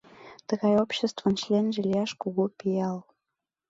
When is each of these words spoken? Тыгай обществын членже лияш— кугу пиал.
Тыгай 0.47 0.73
обществын 0.83 1.33
членже 1.41 1.79
лияш— 1.87 2.11
кугу 2.21 2.43
пиал. 2.57 2.97